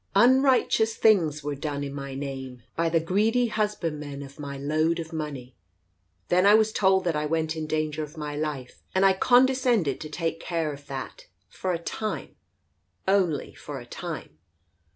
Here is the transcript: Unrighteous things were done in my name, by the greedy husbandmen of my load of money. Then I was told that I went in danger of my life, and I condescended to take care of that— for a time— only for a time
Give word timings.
Unrighteous 0.15 0.95
things 0.95 1.43
were 1.43 1.53
done 1.53 1.83
in 1.83 1.93
my 1.93 2.15
name, 2.15 2.63
by 2.75 2.89
the 2.89 2.99
greedy 2.99 3.45
husbandmen 3.49 4.23
of 4.23 4.39
my 4.39 4.57
load 4.57 4.99
of 4.99 5.13
money. 5.13 5.53
Then 6.29 6.43
I 6.43 6.55
was 6.55 6.73
told 6.73 7.03
that 7.03 7.15
I 7.15 7.27
went 7.27 7.55
in 7.55 7.67
danger 7.67 8.01
of 8.01 8.17
my 8.17 8.35
life, 8.35 8.81
and 8.95 9.05
I 9.05 9.13
condescended 9.13 10.01
to 10.01 10.09
take 10.09 10.39
care 10.39 10.73
of 10.73 10.87
that— 10.87 11.27
for 11.57 11.71
a 11.71 11.77
time— 11.77 12.35
only 13.07 13.53
for 13.53 13.79
a 13.79 13.85
time 13.85 14.39